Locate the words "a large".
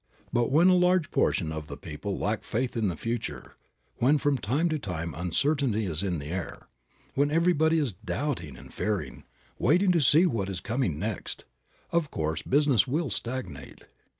0.67-1.11